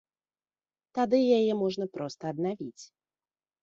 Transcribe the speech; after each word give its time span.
Тады 0.99 1.19
яе 1.41 1.53
можна 1.63 1.85
проста 2.01 2.21
аднавіць. 2.35 2.83